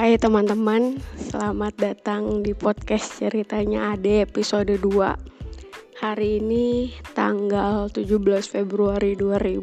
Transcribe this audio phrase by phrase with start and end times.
[0.00, 0.96] Hai teman-teman,
[1.28, 4.80] selamat datang di podcast ceritanya Ade episode 2
[6.00, 8.08] Hari ini tanggal 17
[8.48, 9.60] Februari 2020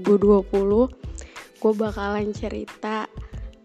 [1.57, 3.09] Gue bakalan cerita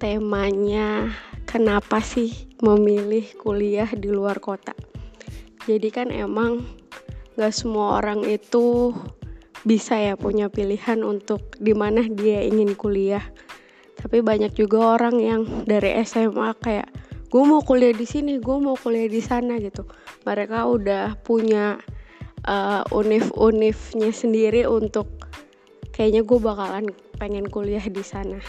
[0.01, 1.13] temanya
[1.45, 2.33] kenapa sih
[2.65, 4.73] memilih kuliah di luar kota.
[5.69, 6.65] Jadi kan emang
[7.37, 8.97] gak semua orang itu
[9.69, 13.29] bisa ya punya pilihan untuk di mana dia ingin kuliah
[14.03, 16.91] tapi banyak juga orang yang dari SMA kayak
[17.31, 19.87] gue mau kuliah di sini gue mau kuliah di sana gitu.
[20.27, 21.79] Mereka udah punya
[22.45, 25.07] uh, univ-univnya sendiri untuk
[25.95, 28.43] kayaknya gue bakalan pengen kuliah di sana.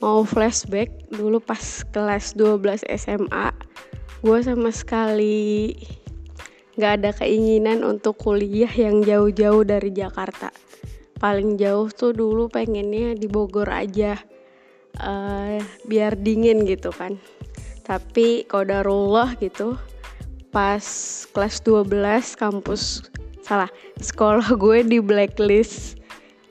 [0.00, 3.52] Mau flashback dulu pas kelas 12 SMA
[4.24, 5.76] gue sama sekali
[6.76, 10.48] nggak ada keinginan untuk kuliah yang jauh-jauh dari Jakarta.
[11.16, 14.20] Paling jauh tuh dulu pengennya di Bogor aja
[15.00, 17.16] uh, biar dingin gitu kan.
[17.86, 19.78] Tapi kodarullah gitu
[20.50, 20.82] pas
[21.36, 21.92] kelas 12
[22.40, 23.12] kampus
[23.44, 23.68] salah
[24.00, 26.00] sekolah gue di blacklist.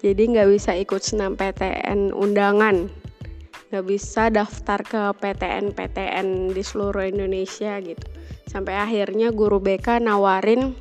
[0.06, 2.86] Jadi nggak bisa ikut senam PTN undangan.
[3.74, 8.06] Nggak bisa daftar ke PTN PTN di seluruh Indonesia gitu.
[8.46, 10.78] Sampai akhirnya guru BK nawarin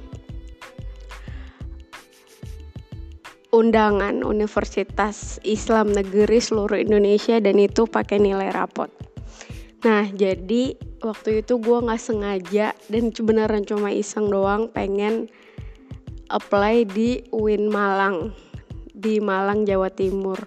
[3.55, 8.91] undangan Universitas Islam Negeri seluruh Indonesia dan itu pakai nilai rapot.
[9.87, 10.75] Nah jadi
[11.07, 15.31] waktu itu gue nggak sengaja dan beneran cuma iseng doang pengen
[16.35, 18.35] apply di UIN Malang
[18.91, 20.41] di Malang Jawa Timur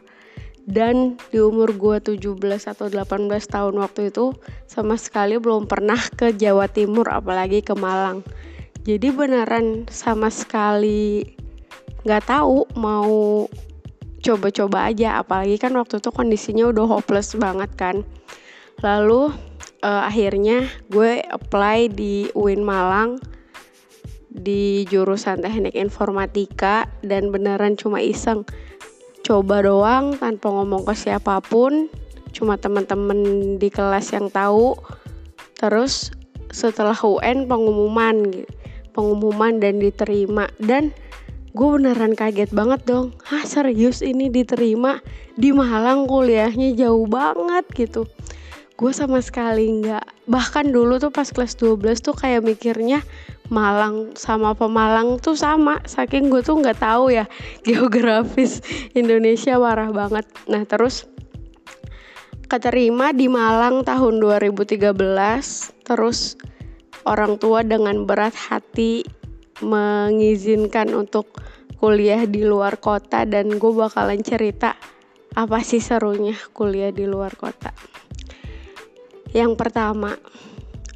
[0.67, 2.27] dan di umur gue 17
[2.75, 4.35] atau 18 tahun waktu itu
[4.67, 8.25] sama sekali belum pernah ke Jawa Timur apalagi ke Malang
[8.83, 11.36] jadi beneran sama sekali
[12.05, 13.47] nggak tahu mau
[14.21, 15.21] coba-coba aja.
[15.21, 17.95] Apalagi kan waktu itu kondisinya udah hopeless banget kan.
[18.83, 19.33] Lalu
[19.81, 23.17] uh, akhirnya gue apply di UIN Malang
[24.37, 28.45] di jurusan teknik informatika dan beneran cuma iseng.
[29.25, 31.89] Coba doang tanpa ngomong ke siapa pun.
[32.31, 34.77] Cuma teman-teman di kelas yang tahu.
[35.57, 36.13] Terus
[36.53, 38.45] setelah UN pengumuman
[38.93, 40.45] pengumuman dan diterima.
[40.61, 40.93] Dan
[41.57, 43.17] gue beneran kaget banget dong.
[43.25, 45.01] Hah serius ini diterima
[45.33, 48.05] di Malang kuliahnya jauh banget gitu.
[48.77, 53.01] Gue sama sekali nggak bahkan dulu tuh pas kelas 12 tuh kayak mikirnya
[53.49, 55.81] Malang sama Pemalang tuh sama.
[55.89, 57.25] Saking gue tuh nggak tahu ya
[57.67, 58.61] geografis
[58.93, 60.29] Indonesia parah banget.
[60.45, 61.09] Nah terus
[62.45, 64.93] keterima di Malang tahun 2013
[65.89, 66.37] terus
[67.09, 69.16] orang tua dengan berat hati
[69.63, 71.29] mengizinkan untuk
[71.77, 74.73] kuliah di luar kota dan gue bakalan cerita
[75.37, 77.69] apa sih serunya kuliah di luar kota.
[79.35, 80.17] Yang pertama,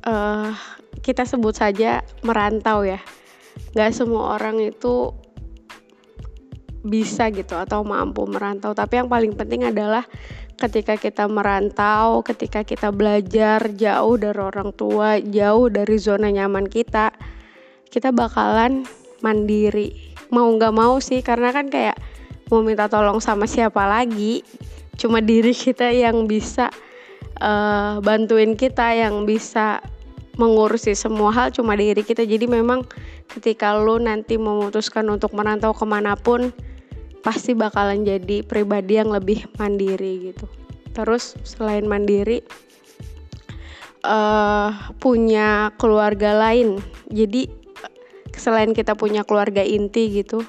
[0.07, 0.49] uh,
[1.05, 2.97] kita sebut saja merantau ya.
[3.77, 5.13] Gak semua orang itu
[6.81, 8.73] bisa gitu atau mampu merantau.
[8.73, 10.01] Tapi yang paling penting adalah
[10.57, 17.13] ketika kita merantau, ketika kita belajar jauh dari orang tua, jauh dari zona nyaman kita,
[17.91, 18.87] kita bakalan
[19.19, 20.15] mandiri.
[20.31, 21.99] Mau nggak mau sih karena kan kayak
[22.47, 24.41] mau minta tolong sama siapa lagi.
[24.95, 26.71] Cuma diri kita yang bisa
[27.43, 29.83] uh, bantuin kita yang bisa
[30.39, 32.23] mengurusi semua hal cuma diri kita.
[32.23, 32.87] Jadi memang
[33.27, 36.55] ketika lo nanti memutuskan untuk merantau ke mana pun
[37.21, 40.47] pasti bakalan jadi pribadi yang lebih mandiri gitu.
[40.95, 42.43] Terus selain mandiri
[44.07, 46.79] uh, punya keluarga lain.
[47.11, 47.60] Jadi
[48.35, 50.43] selain kita punya keluarga inti gitu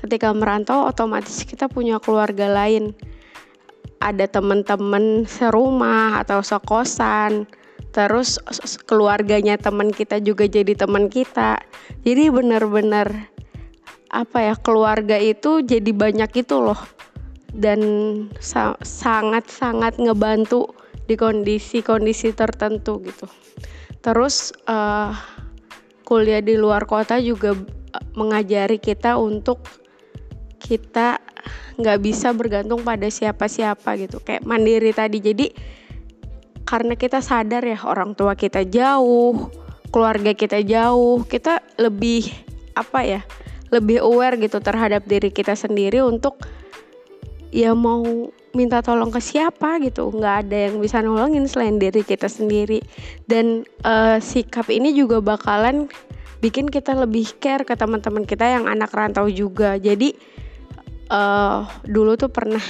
[0.00, 2.96] ketika merantau otomatis kita punya keluarga lain.
[4.02, 7.46] Ada teman-teman serumah atau sekosan
[7.92, 8.40] terus
[8.88, 11.60] keluarganya teman kita juga jadi teman kita.
[12.02, 13.30] Jadi benar-benar
[14.10, 16.80] apa ya keluarga itu jadi banyak itu loh.
[17.52, 17.80] Dan
[18.80, 20.72] sangat-sangat ngebantu
[21.04, 23.28] di kondisi-kondisi tertentu gitu.
[24.00, 25.12] Terus uh,
[26.12, 29.64] kuliah di luar kota juga eh, mengajari kita untuk
[30.60, 31.16] kita
[31.80, 34.20] nggak bisa bergantung pada siapa-siapa gitu.
[34.20, 35.18] Kayak mandiri tadi.
[35.24, 35.46] Jadi
[36.68, 39.48] karena kita sadar ya orang tua kita jauh
[39.92, 42.32] keluarga kita jauh kita lebih
[42.72, 43.20] apa ya
[43.68, 46.40] lebih aware gitu terhadap diri kita sendiri untuk
[47.52, 50.08] ya mau minta tolong ke siapa gitu.
[50.08, 52.80] Nggak ada yang bisa nolongin selain diri kita sendiri.
[53.28, 55.86] Dan uh, sikap ini juga bakalan
[56.40, 59.76] bikin kita lebih care ke teman-teman kita yang anak rantau juga.
[59.76, 60.16] Jadi
[61.12, 62.64] uh, dulu tuh pernah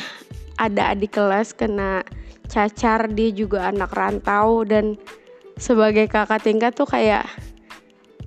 [0.58, 2.02] ada adik kelas kena
[2.50, 4.66] cacar dia juga anak rantau.
[4.66, 4.98] Dan
[5.58, 7.26] sebagai kakak tingkat tuh kayak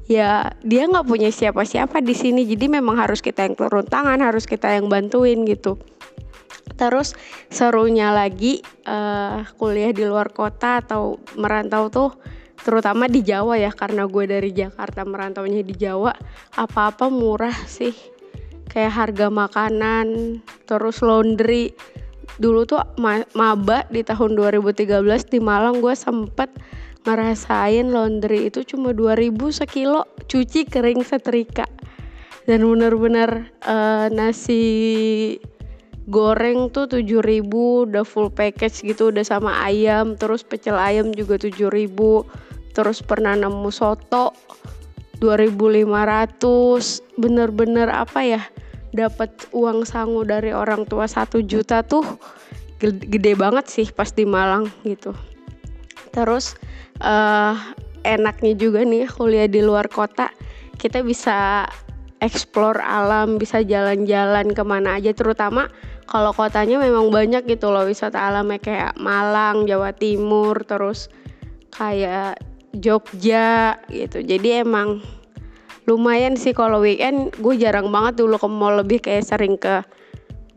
[0.06, 2.48] ya dia nggak punya siapa-siapa di sini.
[2.48, 5.76] Jadi memang harus kita yang turun tangan harus kita yang bantuin gitu
[6.74, 7.14] terus
[7.54, 12.12] serunya lagi uh, kuliah di luar kota atau merantau tuh
[12.66, 16.10] terutama di Jawa ya karena gue dari Jakarta merantaunya di Jawa
[16.58, 17.94] apa-apa murah sih.
[18.66, 21.78] Kayak harga makanan terus laundry.
[22.36, 22.82] Dulu tuh
[23.38, 26.50] maba di tahun 2013 di Malang gue sempet
[27.06, 31.70] ngerasain laundry itu cuma 2000 sekilo cuci kering setrika.
[32.50, 35.38] Dan bener-bener uh, nasi
[36.06, 41.90] goreng tuh 7000 udah full package gitu udah sama ayam terus pecel ayam juga 7000
[42.78, 44.38] terus pernah nemu soto
[45.18, 45.90] 2500
[47.18, 48.42] bener-bener apa ya
[48.96, 52.06] dapat uang sangu dari orang tua satu juta tuh
[52.80, 55.16] gede banget sih pas di Malang gitu.
[56.12, 56.56] Terus
[57.04, 57.56] uh,
[58.08, 60.32] enaknya juga nih kuliah di luar kota
[60.76, 61.66] kita bisa
[62.24, 65.68] explore alam bisa jalan-jalan ke mana aja terutama
[66.06, 71.10] kalau kotanya memang banyak gitu loh wisata alamnya kayak Malang Jawa Timur terus
[71.74, 72.38] kayak
[72.76, 74.22] Jogja gitu.
[74.22, 75.02] Jadi emang
[75.90, 79.82] lumayan sih kalau weekend gue jarang banget dulu ke mall lebih kayak sering ke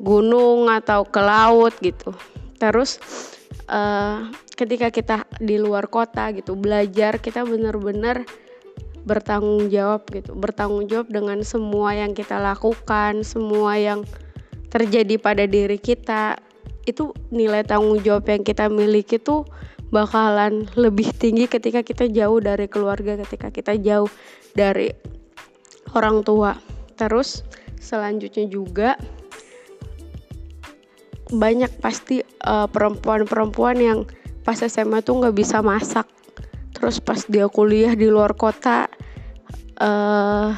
[0.00, 2.12] gunung atau ke laut gitu.
[2.60, 3.00] Terus
[3.70, 8.26] uh, ketika kita di luar kota gitu belajar kita bener-bener
[9.08, 10.36] bertanggung jawab gitu.
[10.36, 14.04] Bertanggung jawab dengan semua yang kita lakukan semua yang
[14.68, 16.36] terjadi pada diri kita
[16.88, 19.44] itu nilai tanggung jawab yang kita miliki tuh
[19.88, 24.08] bakalan lebih tinggi ketika kita jauh dari keluarga, ketika kita jauh
[24.52, 24.92] dari
[25.96, 26.56] orang tua.
[26.96, 27.44] Terus
[27.80, 28.96] selanjutnya juga
[31.28, 33.98] banyak pasti eh, perempuan-perempuan yang
[34.44, 36.08] pas SMA tuh nggak bisa masak.
[36.72, 38.86] Terus pas dia kuliah di luar kota,
[39.82, 40.54] uh,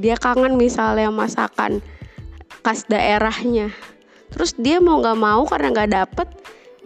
[0.00, 1.84] dia kangen misalnya masakan
[2.62, 3.74] khas daerahnya.
[4.32, 6.28] Terus dia mau nggak mau karena nggak dapet,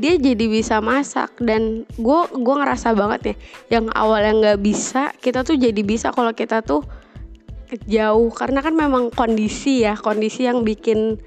[0.00, 1.37] dia jadi bisa masak.
[1.38, 3.34] Dan gue gue ngerasa banget ya
[3.78, 6.82] yang awalnya nggak bisa kita tuh jadi bisa kalau kita tuh
[7.87, 8.32] jauh.
[8.34, 11.20] Karena kan memang kondisi ya kondisi yang bikin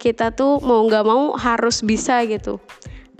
[0.00, 2.56] kita tuh mau nggak mau harus bisa gitu.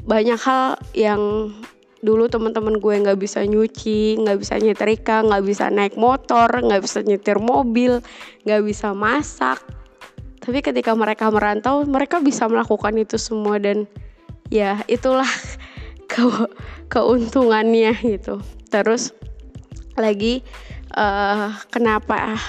[0.01, 1.53] Banyak hal yang
[2.01, 7.05] dulu teman-teman gue nggak bisa nyuci nggak bisa nyetrika nggak bisa naik motor nggak bisa
[7.05, 8.01] nyetir mobil
[8.49, 9.61] nggak bisa masak
[10.41, 13.85] tapi ketika mereka merantau mereka bisa melakukan itu semua dan
[14.49, 15.29] ya itulah
[16.11, 16.25] ke
[16.91, 18.41] keuntungannya gitu.
[18.73, 19.13] Terus
[19.95, 20.41] lagi
[20.97, 22.41] uh, kenapa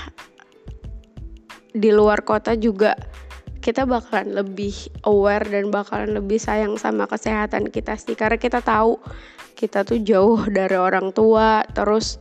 [1.72, 2.96] di luar kota juga
[3.62, 4.74] kita bakalan lebih
[5.06, 8.18] aware dan bakalan lebih sayang sama kesehatan kita sih.
[8.18, 8.98] Karena kita tahu
[9.54, 12.18] kita tuh jauh dari orang tua terus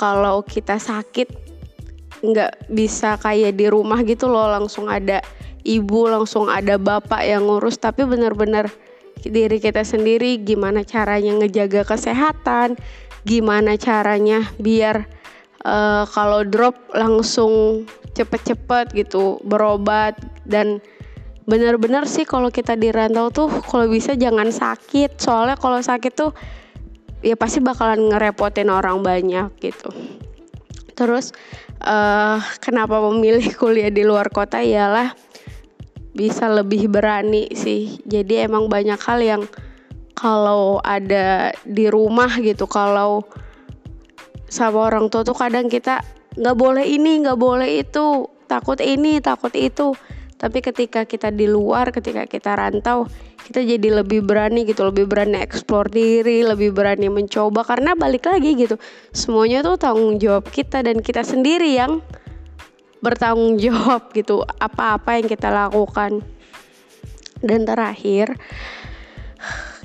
[0.00, 1.55] kalau kita sakit
[2.24, 5.20] nggak bisa kayak di rumah gitu loh langsung ada
[5.66, 7.76] ibu langsung ada bapak yang ngurus.
[7.82, 8.70] Tapi benar-benar
[9.26, 12.78] diri kita sendiri gimana caranya ngejaga kesehatan
[13.26, 15.02] gimana caranya biar
[15.66, 17.84] uh, kalau drop langsung
[18.14, 20.14] cepet-cepet gitu berobat.
[20.46, 20.78] Dan
[21.50, 25.18] benar-benar sih kalau kita di rantau tuh kalau bisa jangan sakit.
[25.18, 26.30] Soalnya kalau sakit tuh
[27.26, 29.90] ya pasti bakalan ngerepotin orang banyak gitu.
[30.94, 31.34] Terus
[31.82, 34.62] uh, kenapa memilih kuliah di luar kota?
[34.62, 35.12] Ialah
[36.16, 38.00] bisa lebih berani sih.
[38.08, 39.42] Jadi emang banyak hal yang
[40.16, 43.20] kalau ada di rumah gitu kalau
[44.48, 46.00] sama orang tua tuh kadang kita
[46.40, 49.92] nggak boleh ini nggak boleh itu takut ini takut itu
[50.36, 53.08] tapi ketika kita di luar ketika kita rantau
[53.46, 57.62] kita jadi lebih berani gitu lebih berani eksplor diri lebih berani mencoba.
[57.62, 58.74] Karena balik lagi gitu
[59.14, 62.02] semuanya tuh tanggung jawab kita dan kita sendiri yang
[62.98, 66.26] bertanggung jawab gitu apa-apa yang kita lakukan.
[67.38, 68.34] Dan terakhir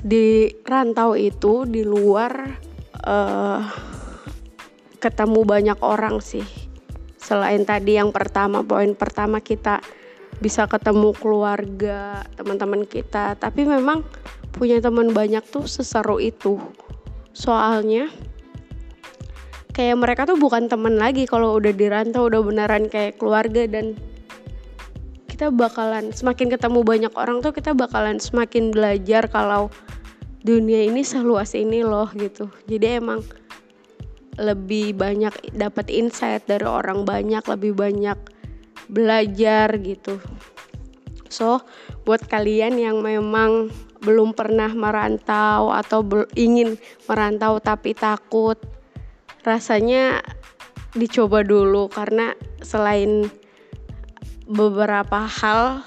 [0.02, 2.58] di rantau itu di luar
[3.06, 3.62] uh,
[4.98, 6.44] ketemu banyak orang sih.
[7.22, 9.78] Selain tadi yang pertama poin pertama kita
[10.38, 13.36] bisa ketemu keluarga teman-teman kita.
[13.36, 14.06] Tapi memang
[14.54, 16.56] punya teman banyak tuh seseru itu.
[17.34, 18.08] Soalnya
[19.72, 23.66] kayak mereka tuh bukan temen lagi kalau udah dirantau udah beneran kayak keluarga.
[23.66, 23.98] Dan
[25.28, 29.72] kita bakalan semakin ketemu banyak orang tuh kita bakalan semakin belajar kalau
[30.42, 32.50] dunia ini seluas ini loh gitu.
[32.70, 33.22] Jadi emang
[34.40, 38.16] lebih banyak dapat insight dari orang banyak lebih banyak
[38.92, 40.20] belajar gitu.
[41.32, 41.64] So,
[42.04, 43.72] buat kalian yang memang
[44.04, 46.04] belum pernah merantau atau
[46.36, 46.76] ingin
[47.08, 48.60] merantau tapi takut,
[49.40, 50.20] rasanya
[50.92, 53.32] dicoba dulu karena selain
[54.44, 55.80] beberapa hal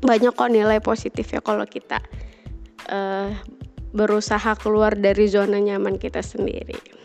[0.00, 1.98] banyak kok nilai positif ya kalau kita
[2.86, 3.34] uh,
[3.90, 6.99] berusaha keluar dari zona nyaman kita sendiri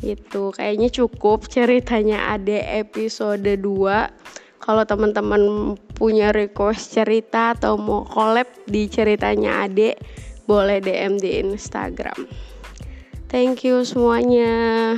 [0.00, 0.52] gitu.
[0.52, 8.90] Kayaknya cukup ceritanya ada episode 2 kalau teman-teman punya request cerita atau mau collab di
[8.90, 9.94] ceritanya Ade
[10.44, 12.26] boleh DM di Instagram.
[13.30, 14.94] Thank you semuanya